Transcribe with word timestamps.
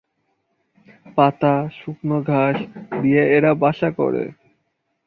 পাতা, 1.17 1.53
শুকনো 1.77 2.17
ঘাস 2.23 2.57
দিয়ে 3.01 3.23
এরা 3.37 3.51
বাসা 3.53 3.89
করে। 3.91 4.23